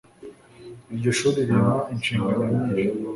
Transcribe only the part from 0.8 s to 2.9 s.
iryo shuri rimpa inshingano nyinshi